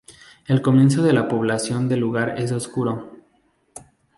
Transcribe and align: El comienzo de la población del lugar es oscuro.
El 0.47 0.63
comienzo 0.63 1.03
de 1.03 1.13
la 1.13 1.27
población 1.27 1.87
del 1.87 1.99
lugar 1.99 2.33
es 2.41 2.51
oscuro. 2.51 3.17